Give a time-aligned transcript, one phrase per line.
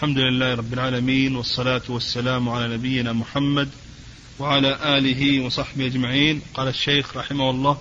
[0.00, 3.68] الحمد لله رب العالمين والصلاة والسلام على نبينا محمد
[4.38, 6.42] وعلى آله وصحبه أجمعين.
[6.54, 7.80] قال الشيخ رحمه الله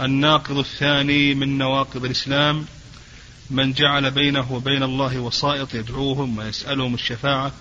[0.00, 2.66] الناقض الثاني من نواقض الإسلام
[3.50, 7.52] من جعل بينه وبين الله وسائط يدعوهم ويسألهم الشفاعة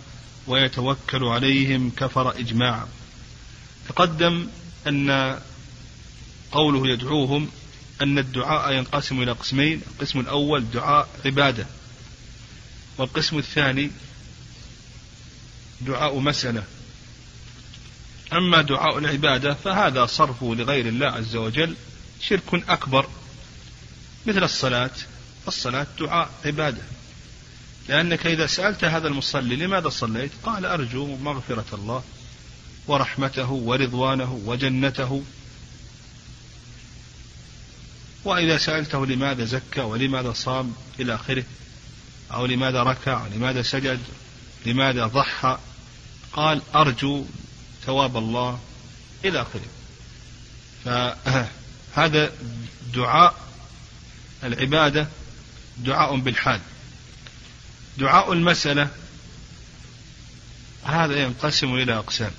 [0.48, 2.88] ويتوكل عليهم كفر إجماعا.
[3.90, 4.48] تقدم
[4.88, 5.40] أن
[6.52, 7.50] قوله يدعوهم
[8.02, 11.68] أن الدعاء ينقسم إلى قسمين القسم الأول دعاء عبادة.
[12.98, 13.92] والقسم الثاني
[15.82, 16.64] دعاء مسألة.
[18.34, 21.76] أما دعاء العبادة فهذا صرفه لغير الله عز وجل
[22.22, 23.08] شرك أكبر
[24.26, 24.92] مثل الصلاة.
[25.48, 26.82] الصلاة دعاء عبادة.
[27.90, 32.04] لأنك إذا سألت هذا المصلي لماذا صليت؟ قال أرجو مغفرة الله
[32.88, 35.24] ورحمته ورضوانه وجنته.
[38.26, 41.44] وإذا سألته لماذا زكى ولماذا صام إلى آخره
[42.34, 44.00] أو لماذا ركع لماذا سجد
[44.66, 45.58] لماذا ضحى.
[46.34, 47.26] قال أرجو
[47.86, 48.60] ثواب الله
[49.26, 49.68] إلى آخره.
[50.86, 52.32] فهذا
[52.96, 53.36] دعاء
[54.44, 55.08] العبادة
[55.78, 56.62] دعاء بالحال.
[57.98, 58.90] دعاء المسألة
[60.84, 62.32] هذا ينقسم إلى أقسام.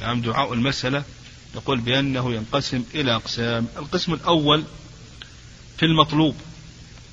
[0.00, 1.04] يعني دعاء المسألة
[1.54, 3.66] يقول بأنه ينقسم إلى أقسام.
[3.76, 4.64] القسم الأول
[5.78, 6.36] في المطلوب.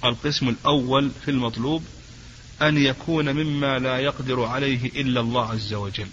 [0.03, 1.83] القسم الأول في المطلوب
[2.61, 6.07] أن يكون مما لا يقدر عليه إلا الله عز وجل.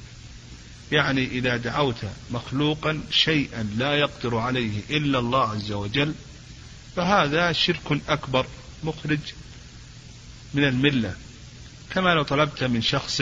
[0.93, 6.15] يعني إذا دعوت مخلوقا شيئا لا يقدر عليه إلا الله عز وجل
[6.97, 8.47] فهذا شرك أكبر
[8.85, 9.19] مخرج
[10.55, 11.15] من الملة.
[11.91, 13.21] كما لو طلبت من شخص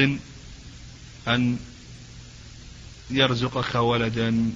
[1.29, 1.59] أن
[3.11, 4.53] يرزقك ولدا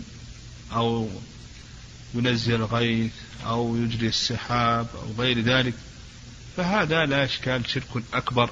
[0.72, 1.08] أو
[2.14, 3.12] ينزل الغيث
[3.46, 5.74] أو يجري السحاب أو غير ذلك
[6.56, 8.50] فهذا لا إشكال شرك أكبر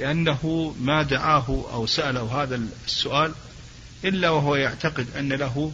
[0.00, 3.34] لأنه ما دعاه أو سأله هذا السؤال
[4.04, 5.72] إلا وهو يعتقد أن له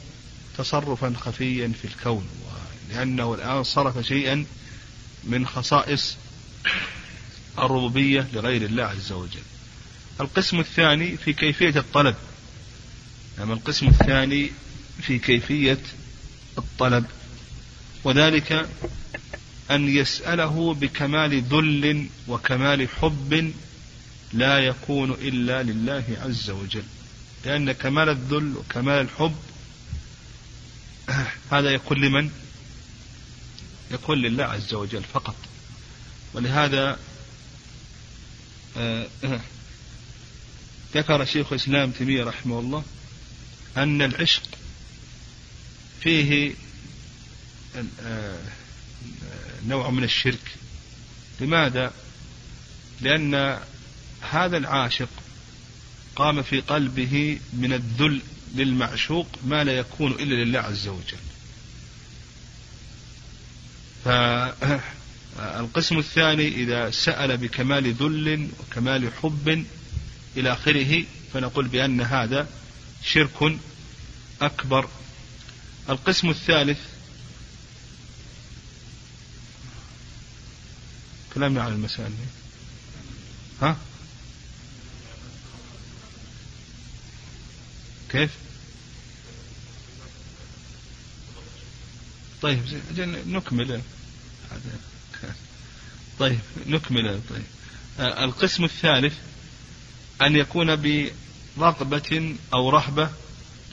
[0.59, 2.29] تصرفا خفيا في الكون
[2.91, 4.45] لأنه الآن صرف شيئا
[5.25, 6.17] من خصائص
[7.59, 9.43] الربوبية لغير الله عز وجل.
[10.21, 12.15] القسم الثاني في كيفية الطلب.
[13.39, 14.51] نعم القسم الثاني
[15.03, 15.79] في كيفية
[16.59, 17.05] الطلب.
[18.05, 18.69] وذلك
[19.71, 23.53] أن يسأله بكمال ذل وكمال حب
[24.33, 26.85] لا يكون إلا لله عز وجل
[27.45, 29.37] لأن كمال الذل وكمال الحب
[31.53, 32.31] هذا يكون لمن؟
[33.91, 35.37] يكون لله عز وجل فقط
[36.35, 36.99] ولهذا
[38.77, 39.07] آه،
[40.95, 42.85] ذكر شيخ الإسلام تيمية رحمه الله
[43.77, 44.43] أن العشق
[46.01, 46.55] فيه
[48.03, 48.39] آه،
[49.67, 50.57] نوع من الشرك.
[51.41, 51.93] لماذا؟
[53.01, 53.61] لأن
[54.21, 55.09] هذا العاشق
[56.17, 58.21] قام في قلبه من الذل
[58.55, 61.19] للمعشوق ما لا يكون إلا لله عز وجل.
[64.05, 69.65] فالقسم الثاني إذا سأل بكمال ذل وكمال حب
[70.37, 72.49] إلى آخره فنقول بأن هذا
[73.05, 73.59] شرك
[74.43, 74.89] أكبر.
[75.91, 76.79] القسم الثالث
[81.37, 82.13] كلامنا عن المسائل
[83.63, 83.77] ها؟
[88.11, 88.31] كيف؟
[92.43, 92.61] طيب
[93.27, 93.81] نكمل.
[96.19, 97.21] طيب نكمل.
[97.31, 97.45] طيب.
[98.01, 99.15] آه، القسم الثالث
[100.23, 100.77] أن يكون
[101.57, 103.11] برغبة أو رهبة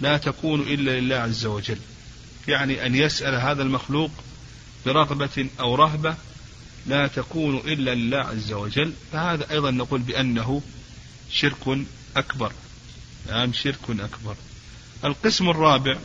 [0.02, 1.80] لا تكون إلا لله عز وجل.
[2.48, 4.12] يعني أن يسأل هذا المخلوق
[4.86, 6.16] برغبة أو رهبة
[6.88, 8.94] لا تكون إلا لله عز وجل.
[9.12, 10.62] فهذا أيضا نقول بأنه
[11.32, 11.86] شرك
[12.16, 12.54] أكبر.
[13.28, 14.36] نعم شرك أكبر.
[15.06, 15.98] القسم الرابع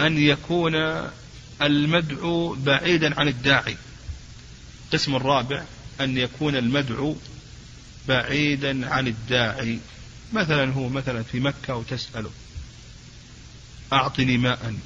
[0.00, 0.74] أن يكون
[1.62, 3.76] المدعو بعيدا عن الداعي.
[4.86, 5.64] القسم الرابع
[6.00, 7.16] أن يكون المدعو
[8.08, 9.78] بعيدا عن الداعي.
[10.32, 12.30] مثلا هو مثلا في مكة وتسأله
[13.92, 14.76] أعطني ماء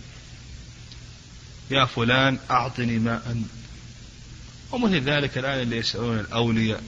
[1.70, 3.42] يا فلان أعطني ماء
[4.72, 6.82] ومثل ذلك الآن اللي يسألون الأولياء.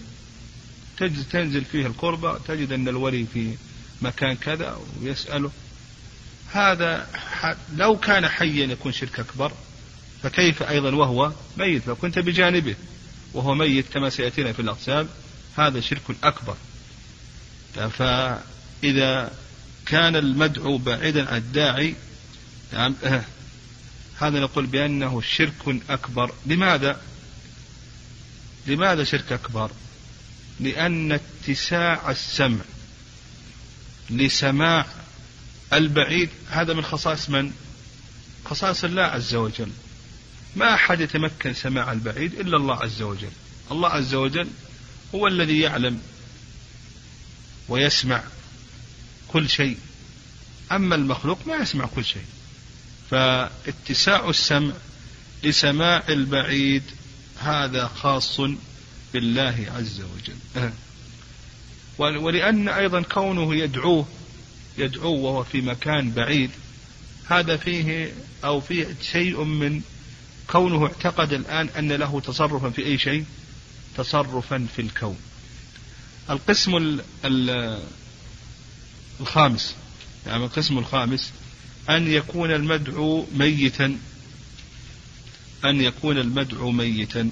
[0.99, 3.55] تجد تنزل فيه القربة تجد أن الولي في
[4.03, 5.51] مكان كذا ويسأله
[6.53, 7.09] هذا
[7.77, 9.53] لو كان حيا يكون شرك أكبر
[10.23, 12.75] فكيف أيضا وهو ميت؟ لو كنت بجانبه
[13.35, 15.09] وهو ميت كما سيأتينا في الأقسام
[15.57, 16.57] هذا شرك أكبر.
[17.75, 19.33] فإذا
[19.87, 21.95] كان المدعو بعيدا عن الداعي
[22.73, 22.95] نعم
[24.19, 26.33] هذا نقول بأنه شرك أكبر.
[26.47, 27.01] لماذا؟
[28.69, 29.71] لماذا شرك أكبر؟
[30.61, 32.65] لأن اتساع السمع
[34.11, 34.87] لسماع
[35.73, 36.29] البعيد.
[36.49, 37.53] هذا من خصائص من؟
[38.45, 39.71] خصائص الله عز وجل.
[40.57, 43.31] ما أحد يتمكن سماع البعيد إلا الله عز وجل.
[43.71, 44.49] الله عز وجل
[45.15, 46.01] هو الذي يعلم
[47.69, 48.23] ويسمع
[49.29, 49.79] كل شيء.
[50.73, 52.27] أما المخلوق ما يسمع كل شيء.
[53.11, 54.73] فاتساع السمع
[55.45, 56.83] لسماع البعيد
[57.39, 58.41] هذا خاص
[59.15, 60.71] بالله عز وجل.
[61.99, 64.07] ولأن أيضا كونه يدعوه
[64.79, 66.51] يدعوه وهو في مكان بعيد
[67.27, 68.13] هذا فيه
[68.45, 69.81] أو فيه شيء من
[70.51, 73.25] كونه اعتقد الآن أن له تصرفا في أي شيء
[73.97, 75.19] تصرفا في الكون.
[76.31, 77.79] القسم ال ال
[79.21, 79.75] الخامس
[80.27, 81.33] يعني القسم الخامس
[81.91, 83.99] أن يكون المدعو ميتا
[85.65, 87.31] أن يكون المدعو ميتا.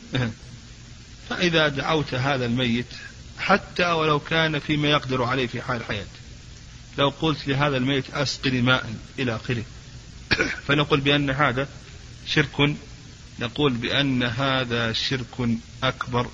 [1.28, 2.86] فإذا دعوت هذا الميت
[3.38, 6.26] حتى ولو كان فيما يقدر عليه في حال حياته
[6.98, 9.64] لو قلت لهذا الميت أسقني ماء إلى آخره.
[10.66, 11.68] فنقول بأن هذا
[12.26, 12.76] شرك.
[13.40, 15.48] نقول بأن هذا شرك
[15.82, 16.30] أكبر.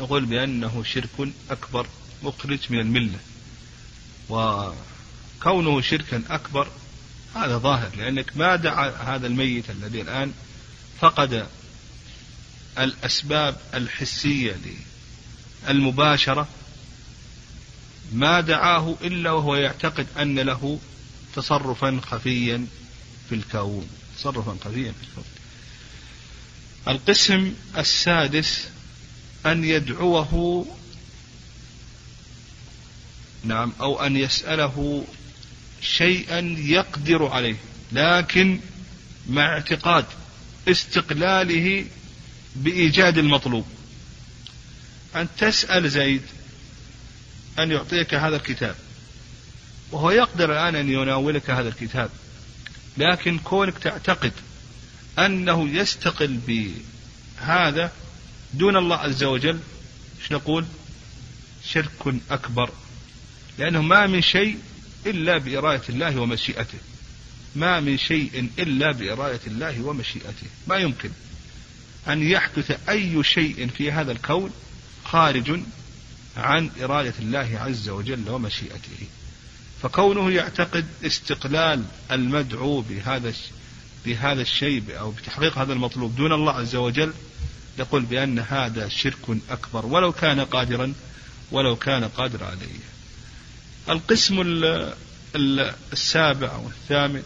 [0.00, 1.86] نقول بأنه شرك أكبر
[2.22, 3.18] مخرج من الملة.
[4.28, 6.68] وكونه شركا أكبر
[7.38, 10.32] هذا ظاهر لأنك ما دعا هذا الميت الذي الآن
[11.00, 11.46] فقد
[12.78, 14.56] الأسباب الحسية
[15.68, 16.48] المباشرة
[18.12, 20.80] ما دعاه إلا وهو يعتقد أن له
[21.36, 22.66] تصرفا خفيا
[23.28, 23.88] في الكون
[24.18, 25.24] تصرفا خفيا في الكون.
[26.88, 28.68] القسم السادس
[29.46, 30.66] أن يدعوه
[33.44, 35.04] نعم أو أن يسأله
[35.82, 37.56] شيئا يقدر عليه
[37.92, 38.60] لكن
[39.28, 40.04] مع اعتقاد
[40.68, 41.84] استقلاله
[42.56, 43.66] بإيجاد المطلوب.
[45.16, 46.22] أن تسأل زيد
[47.58, 48.74] أن يعطيك هذا الكتاب
[49.92, 52.10] وهو يقدر الآن أن يناولك هذا الكتاب
[52.98, 54.32] لكن كونك تعتقد
[55.18, 57.92] أنه يستقل بهذا
[58.54, 59.58] دون الله عز وجل
[60.20, 60.64] إيش نقول؟
[61.64, 62.70] شرك أكبر
[63.58, 64.58] لأنه ما من شيء
[65.10, 66.78] إلا بإرادة الله ومشيئته.
[67.56, 70.46] ما من شيء إلا بإرادة الله ومشيئته.
[70.66, 71.10] ما يمكن
[72.08, 74.50] أن يحدث أي شيء في هذا الكون
[75.04, 75.60] خارج
[76.36, 79.06] عن إرادة الله عز وجل ومشيئته.
[79.82, 83.32] فكونه يعتقد استقلال المدعو بهذا
[84.06, 87.12] بهذا الشيء أو بتحقيق هذا المطلوب دون الله عز وجل
[87.78, 90.92] يقول بأن هذا شرك أكبر ولو كان قادرا
[91.50, 92.97] ولو كان قادر عليه.
[93.90, 94.42] القسم
[95.92, 97.22] السابع والثامن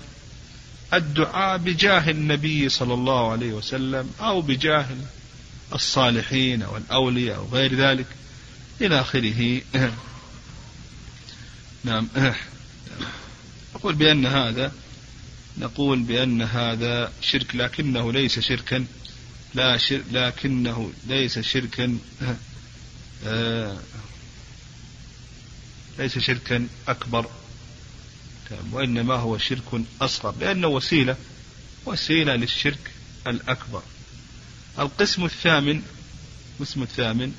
[0.94, 4.86] الدعاء بجاه النبي صلى الله عليه وسلم أو بجاه
[5.74, 8.06] الصالحين أو الأولياء أو غير ذلك
[8.80, 9.60] إلى آخره.
[11.84, 12.08] نعم.
[13.74, 14.72] نقول بأن هذا
[15.58, 18.86] نقول بأن هذا شرك لكنه ليس شركا.
[19.54, 21.98] لا شر لكنه ليس شركا.
[23.26, 23.78] آه.
[25.98, 27.26] ليس شركا أكبر
[28.72, 31.16] وإنما هو شرك أصغر لأنه وسيلة
[31.86, 32.90] وسيلة للشرك
[33.26, 33.82] الأكبر.
[34.78, 35.82] القسم الثامن
[36.60, 37.32] القسم الثامن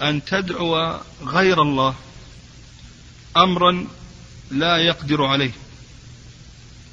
[0.00, 1.94] أن تدعو غير الله
[3.36, 3.86] أمرا
[4.50, 5.52] لا يقدر عليه.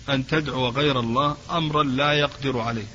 [0.10, 2.88] أن تدعو غير الله أمرا لا يقدر عليه.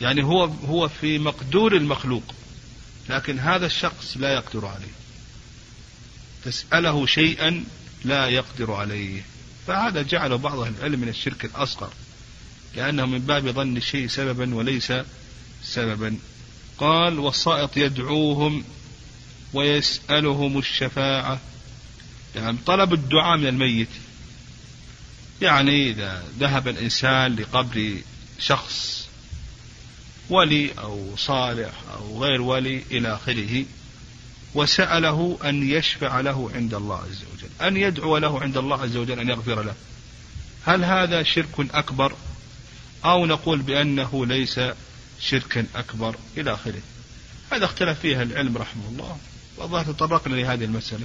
[0.00, 2.34] يعني هو هو في مقدور المخلوق
[3.08, 4.92] لكن هذا الشخص لا يقدر عليه.
[6.44, 7.64] تسأله شيئا
[8.04, 9.22] لا يقدر عليه.
[9.66, 11.90] فهذا جعله بعض أهل العلم من الشرك الأصغر
[12.76, 14.92] لأنه من باب ظن الشيء سببا وليس
[15.62, 16.18] سببا.
[16.78, 18.64] قال والصائط يدعوهم
[19.52, 21.40] ويسألهم الشفاعة.
[22.36, 23.88] يعني طلب الدعاء من الميت.
[25.42, 27.96] يعني إذا ذهب الإنسان لقبر
[28.38, 29.07] شخص
[30.30, 33.64] ولي أو صالح أو غير ولي إلى آخره
[34.54, 39.20] وسأله أن يشفع له عند الله عز وجل أن يدعو له عند الله عز وجل
[39.20, 39.74] أن يغفر له.
[40.66, 42.12] هل هذا شرك أكبر؟
[43.04, 44.60] أو نقول بأنه ليس
[45.20, 46.80] شركا أكبر إلى آخره؟
[47.52, 49.16] هذا اختلف فيها العلم رحمه الله.
[49.56, 51.04] والله تطرقنا لهذه المسألة.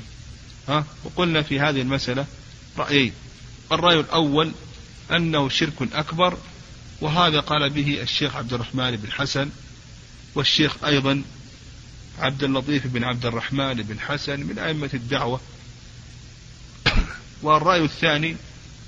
[0.69, 2.25] ها؟ وقلنا في هذه المسألة
[2.77, 3.13] رأيين.
[3.71, 4.51] الرأي الأول
[5.11, 6.37] أنه شرك أكبر
[7.03, 9.49] وهذا قال به الشيخ عبد الرحمن بن حسن
[10.35, 11.23] والشيخ أيضا
[12.19, 15.41] عبد اللطيف بن عبد الرحمن بن حسن من أئمة الدعوة.
[17.43, 18.35] والرأي الثاني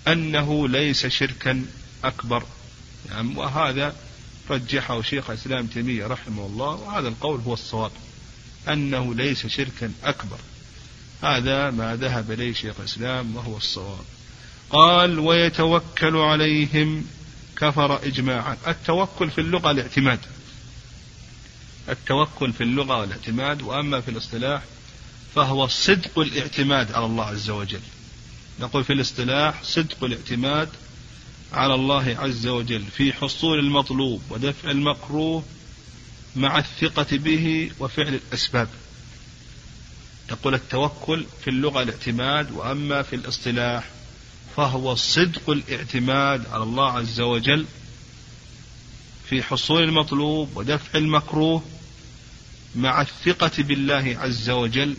[0.07, 1.65] أنه ليس شركا
[2.03, 2.43] أكبر.
[3.09, 3.95] يعني وهذا
[4.49, 7.91] رجحه شيخ الإسلام تيمية رحمه الله وهذا القول هو الصواب
[8.69, 10.37] أنه ليس شركا أكبر.
[11.23, 14.05] هذا ما ذهب إليه شيخ الإسلام وهو الصواب.
[14.69, 17.05] قال ويتوكل عليهم
[17.57, 18.57] كفر إجماعا.
[18.67, 20.19] التوكل في اللغة الاعتماد.
[21.89, 24.63] التوكل في اللغة والاعتماد وأما في الاصطلاح
[25.35, 27.81] فهو صدق الاعتماد على الله عز وجل.
[28.59, 30.69] نقول في الاصطلاح صدق الاعتماد
[31.53, 35.43] على الله عز وجل في حصول المطلوب ودفع المكروه
[36.35, 38.67] مع الثقة به وفعل الأسباب.
[40.27, 43.89] تقول التوكل في اللغة الاعتماد وأما في الاصطلاح
[44.55, 47.65] فهو صدق الاعتماد على الله عز وجل
[49.29, 51.63] في حصول المطلوب ودفع المكروه
[52.75, 54.97] مع الثقة بالله عز وجل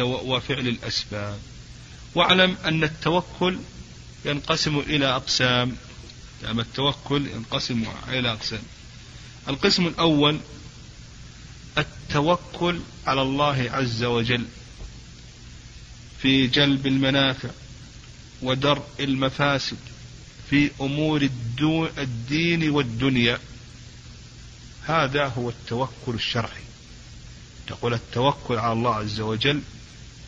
[0.00, 1.38] وفعل الأسباب.
[2.14, 3.58] واعلم أن التوكل
[4.24, 5.76] ينقسم إلى أقسام.
[6.42, 8.62] يعني التوكل ينقسم إلى أقسام.
[9.48, 10.38] القسم الأول
[11.78, 14.44] التوكل على الله عز وجل.
[16.26, 17.50] في جلب المنافع
[18.42, 19.76] ودرء المفاسد
[20.50, 21.28] في أمور
[21.98, 23.38] الدين والدنيا.
[24.86, 26.62] هذا هو التوكل الشرعي.
[27.66, 29.60] تقول التوكل على الله عز وجل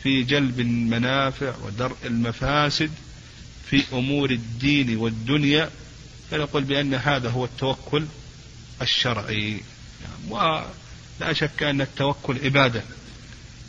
[0.03, 2.91] في جلب المنافع ودرء المفاسد
[3.69, 5.69] في أمور الدين والدنيا.
[6.31, 8.05] فنقول بأن هذا هو التوكل
[8.81, 9.61] الشرعي.
[10.29, 12.83] ولا شك أن التوكل عبادة.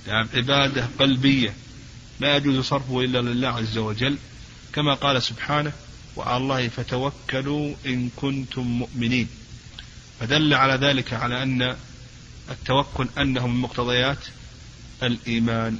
[0.07, 1.55] يعني عبادة قلبية.
[2.21, 4.17] لا يجوز صرفه إلا لله عز وجل
[4.73, 5.73] كما قال سبحانه
[6.17, 9.29] وعلى الله فتوكلوا إن كنتم مؤمنين
[10.21, 11.77] فدل على ذلك على أن
[12.51, 14.19] التوكل أنه من مقتضيات
[15.03, 15.79] الإيمان.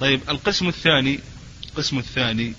[0.00, 1.20] طيب القسم الثاني
[1.64, 2.54] القسم الثاني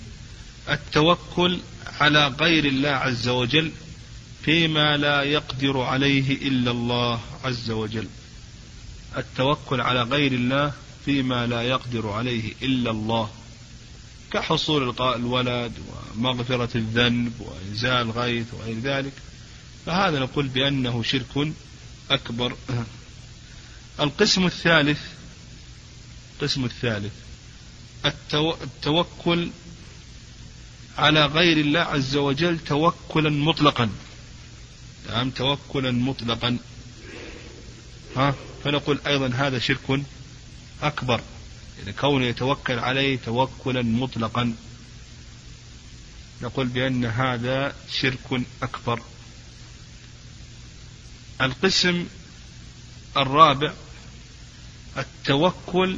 [0.70, 1.60] التوكل
[2.00, 3.72] على غير الله عز وجل
[4.46, 8.08] فيما لا يقدر عليه إلا الله عز وجل.
[9.18, 10.74] التوكل على غير الله
[11.06, 13.30] فيما لا يقدر عليه إلا الله.
[14.32, 15.74] كحصول الولد
[16.16, 19.14] ومغفرة الذنب وإنزال الغيث وغير ذلك
[19.86, 21.54] فهذا نقول بأنه شرك
[22.12, 22.56] أكبر.
[24.00, 25.00] القسم الثالث
[26.36, 27.14] القسم الثالث
[28.06, 28.54] التو...
[28.54, 29.50] التوكل
[30.98, 33.90] على غير الله عز وجل توكلا مطلقا.
[35.10, 36.58] نعم توكلا مطلقا.
[38.18, 40.02] ها فنقول أيضا هذا شرك
[40.82, 41.22] أكبر.
[41.80, 44.56] يعني كونه يتوكل عليه توكلا مطلقا.
[46.42, 49.02] نقول بأن هذا شرك أكبر.
[51.42, 52.06] القسم
[53.18, 53.74] الرابع
[54.98, 55.98] التوكل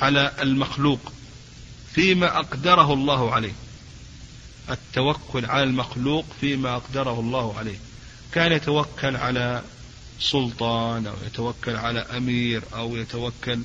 [0.00, 1.12] على المخلوق
[1.94, 3.52] فيما أقدره الله عليه.
[4.70, 7.78] التوكل على المخلوق فيما أقدره الله عليه.
[8.32, 9.62] كان يتوكل على
[10.20, 13.60] سلطان أو يتوكل على أمير أو يتوكل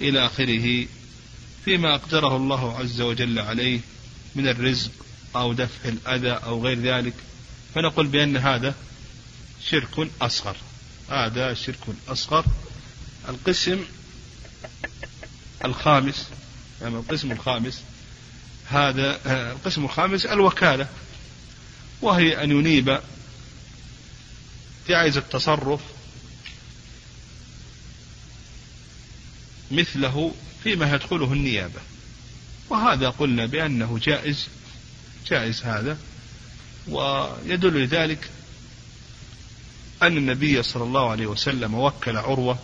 [0.00, 0.86] إلى آخره
[1.64, 3.80] فيما أقدره الله عز وجل عليه
[4.34, 4.90] من الرزق
[5.36, 7.14] أو دفع الأذى أو غير ذلك
[7.74, 8.74] فنقول بأن هذا
[9.64, 10.56] شرك أصغر.
[11.10, 11.78] هذا شرك
[12.08, 12.44] أصغر.
[13.28, 13.84] القسم
[15.64, 16.26] الخامس
[16.82, 17.82] يعني القسم الخامس.
[18.66, 19.20] هذا
[19.52, 20.88] القسم الخامس الوكالة
[22.02, 23.00] وهي أن ينيب
[24.88, 25.80] جائز التصرف
[29.70, 31.80] مثله فيما يدخله النيابة.
[32.70, 34.48] وهذا قلنا بأنه جائز
[35.30, 35.98] جائز هذا.
[36.88, 38.30] ويدل لذلك
[40.02, 42.58] أن النبي صلى الله عليه وسلم وكل عروة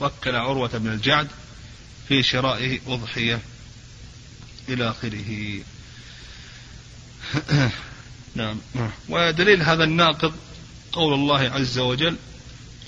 [0.00, 1.28] وكل عروة بن الجعد
[2.08, 3.40] في شراء أضحية
[4.68, 5.60] إلى آخره.
[8.34, 8.58] نعم.
[9.08, 10.34] ودليل هذا الناقض
[10.92, 12.16] قول الله عز وجل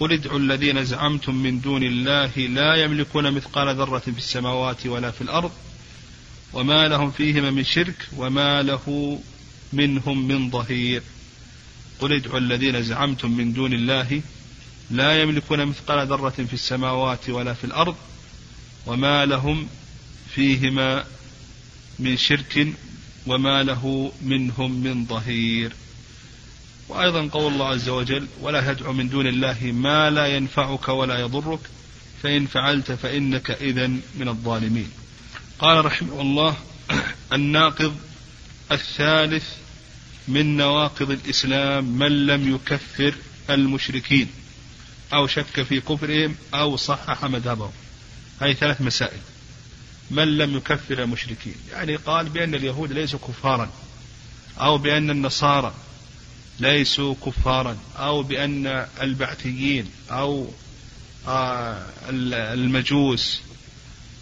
[0.00, 5.20] قل ادعوا الذين زعمتم من دون الله لا يملكون مثقال ذرة في السماوات ولا في
[5.20, 5.52] الأرض
[6.52, 9.18] وما لهم فيهما من شرك وما له
[9.72, 11.02] منهم من ظهير.
[12.00, 14.22] قل ادعوا الذين زعمتم من دون الله
[14.90, 17.96] لا يملكون مثقال ذرة في السماوات ولا في الأرض
[18.86, 19.68] وما لهم
[20.34, 21.04] فيهما
[21.98, 22.68] من شرك
[23.26, 25.72] وما له منهم من ظهير.
[26.88, 31.60] وأيضا قول الله عز وجل ولا تدع من دون الله ما لا ينفعك ولا يضرك
[32.22, 34.90] فإن فعلت فإنك إذا من الظالمين.
[35.58, 36.56] قال رحمه الله
[37.32, 37.96] الناقض
[38.72, 39.44] الثالث
[40.28, 43.14] من نواقض الإسلام من لم يكفر
[43.50, 44.30] المشركين
[45.14, 47.72] أو شك في كفرهم أو صحح مذهبهم.
[48.40, 49.20] هذه ثلاث مسائل.
[50.10, 53.70] من لم يكفر المشركين؟ يعني قال بأن اليهود ليسوا كفارا
[54.60, 55.74] أو بأن النصارى
[56.60, 60.48] ليسوا كفارا أو بأن البعثيين أو
[61.28, 61.86] آه،
[62.54, 63.40] المجوس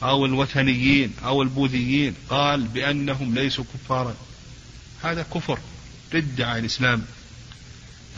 [0.02, 4.16] أو الوثنيين أو البوذيين قال بأنهم ليسوا كفارا.
[5.02, 5.58] هذا كفر
[6.14, 7.04] ردة عن الإسلام.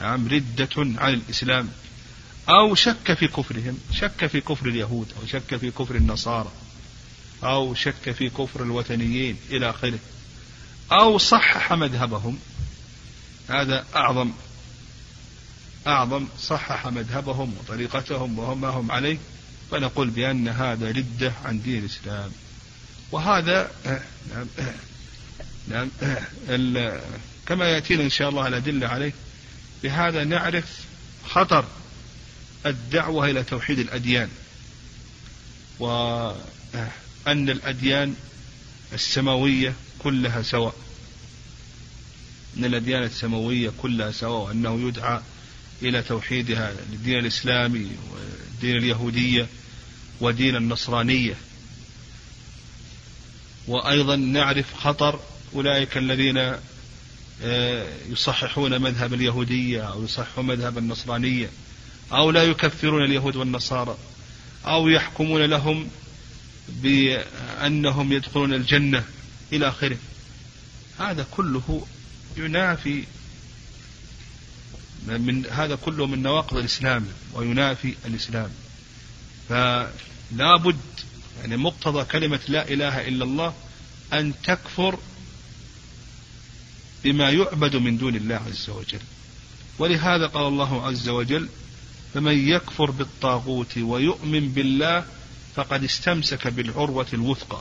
[0.00, 1.68] نعم ردة عن الإسلام.
[2.48, 6.52] أو شك في كفرهم شك في كفر اليهود أو شك في كفر النصارى
[7.44, 9.98] أو شك في كفر الوثنيين إلى آخره.
[10.92, 12.38] أو صحح مذهبهم
[13.48, 14.30] هذا أعظم
[15.86, 19.18] أعظم صحح مذهبهم وطريقتهم وهم هم عليه
[19.70, 22.30] فنقول بأن هذا ردة عن دين الإسلام.
[23.12, 23.70] وهذا
[24.30, 24.46] نعم
[25.68, 25.90] نعم
[27.46, 29.12] كما يأتينا إن شاء الله الأدلة عليه
[29.82, 30.84] بهذا نعرف
[31.28, 31.64] خطر
[32.66, 34.28] الدعوة إلى توحيد الأديان
[35.78, 36.36] وأن
[37.26, 38.14] الأديان
[38.92, 40.74] السماوية كلها سواء.
[42.58, 45.20] أن الأديان السماوية كلها سواء وأنه يدعى
[45.82, 49.46] إلى توحيدها الدين الإسلامي والدين اليهودية
[50.20, 51.34] ودين النصرانية.
[53.68, 55.20] وأيضا نعرف خطر
[55.54, 56.56] أولئك الذين
[57.42, 61.50] آه، يصححون مذهب اليهودية أو يصححون مذهب النصرانية
[62.12, 63.96] أو لا يكفرون اليهود والنصارى
[64.66, 65.88] أو يحكمون لهم
[66.68, 69.04] بأنهم يدخلون الجنة
[69.52, 69.96] إلى آخره.
[70.98, 71.86] هذا كله
[72.36, 73.04] ينافي
[75.06, 78.50] من هذا كله من نواقض الإسلام وينافي الإسلام.
[79.48, 80.80] فلا بد
[81.40, 83.54] يعني مقتضى كلمة لا إله إلا الله
[84.12, 84.98] أن تكفر
[87.04, 89.00] بما يعبد من دون الله عز وجل.
[89.78, 91.48] ولهذا قال الله عز وجل
[92.14, 95.06] فمن يكفر بالطاغوت ويؤمن بالله
[95.54, 97.60] فقد استمسك بالعروة الوثقى.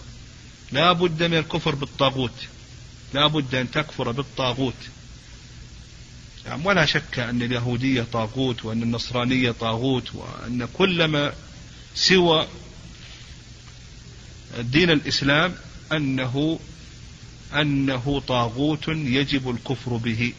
[0.72, 2.48] لا بد من الكفر بالطاغوت.
[3.14, 4.74] لا بد أن تكفر بالطاغوت.
[6.46, 11.34] يعني ولا شك أن اليهودية طاغوت وأن النصرانية طاغوت وأن كل ما
[11.96, 12.48] سوى
[14.60, 15.56] دين الإسلام
[15.92, 16.60] أنه
[17.54, 20.34] أنه طاغوت يجب الكفر به.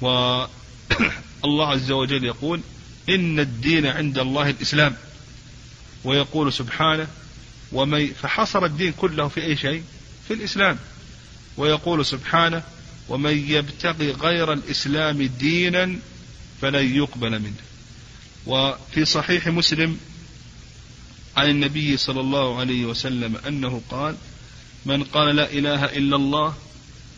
[0.00, 2.60] والله عز وجل يقول
[3.08, 4.96] إن الدين عند الله الإسلام.
[6.04, 7.06] ويقول سبحانه
[7.72, 9.82] ومن فحصر الدين كله في أي شيء؟
[10.28, 10.78] في الإسلام.
[11.56, 12.62] ويقول سبحانه
[13.08, 15.96] ومن يبتغي غير الإسلام دينا
[16.60, 17.62] فلن يقبل منه.
[18.46, 19.98] وفي صحيح مسلم
[21.36, 24.16] عن النبي صلى الله عليه وسلم أنه قال
[24.86, 26.54] من قال لا إله إلا الله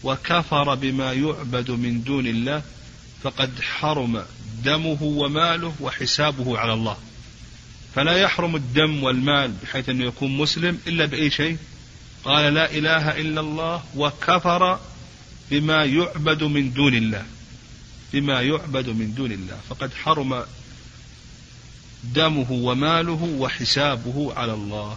[0.03, 2.63] وكفر بما يعبد من دون الله
[3.23, 4.25] فقد حرم
[4.65, 6.97] دمه وماله وحسابه على الله.
[7.95, 11.57] فلا يحرم الدم والمال بحيث أنه يكون مسلم إلا بأي شيء
[12.25, 14.81] قال لا إله إلا الله وكفر
[15.51, 17.27] بما يعبد من دون الله.
[18.13, 19.59] بما يعبد من دون الله.
[19.69, 20.45] فقد حرم
[22.05, 24.97] دمه وماله وحسابه على الله.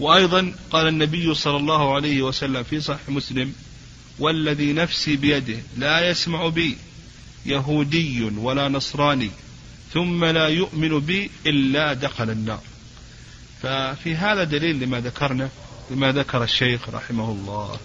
[0.00, 3.52] وأيضا قال النبي صلى الله عليه وسلم في صحيح مسلم
[4.18, 6.76] والذي نفسي بيده لا يسمع بي
[7.46, 9.30] يهودي ولا نصراني
[9.92, 12.60] ثم لا يؤمن بي إلا دخل النار.
[13.62, 15.48] ففي هذا دليل لما ذكرنا
[15.90, 17.78] لما ذكر الشيخ رحمه الله.